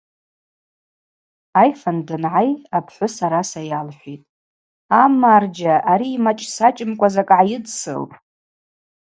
[1.61, 4.29] Айфанд дангӏай апхӏвыс араса йалхӏвитӏ:–
[4.99, 8.13] А марджьа, ари ймачӏ-сачӏымкӏва закӏ гӏайыдсылтӏ.